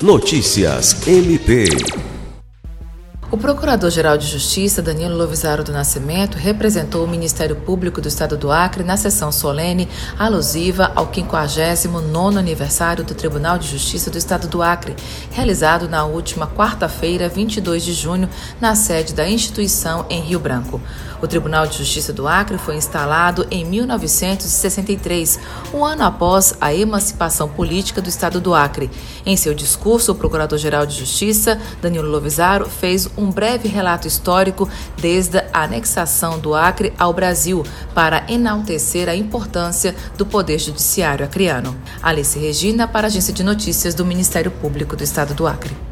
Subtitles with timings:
[0.00, 2.07] Notícias MP.
[3.30, 8.50] O Procurador-Geral de Justiça, Danilo Lovisaro do Nascimento, representou o Ministério Público do Estado do
[8.50, 9.86] Acre na sessão solene
[10.18, 14.96] alusiva ao 59º aniversário do Tribunal de Justiça do Estado do Acre,
[15.30, 20.80] realizado na última quarta-feira, 22 de junho, na sede da instituição em Rio Branco.
[21.20, 25.38] O Tribunal de Justiça do Acre foi instalado em 1963,
[25.74, 28.88] um ano após a emancipação política do Estado do Acre.
[29.26, 35.38] Em seu discurso, o Procurador-Geral de Justiça, Danilo Lovisaro, fez um breve relato histórico desde
[35.52, 37.64] a anexação do Acre ao Brasil
[37.94, 41.76] para enaltecer a importância do Poder Judiciário acreano.
[42.02, 45.87] Alice Regina, para a Agência de Notícias do Ministério Público do Estado do Acre.